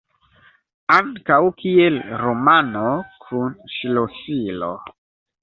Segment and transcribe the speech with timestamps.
[0.95, 2.87] Ankaŭ kiel "romano
[3.27, 4.73] kun ŝlosilo".